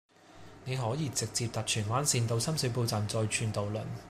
[0.65, 3.83] 你可以直接搭荃灣綫到深水埗站再轉渡輪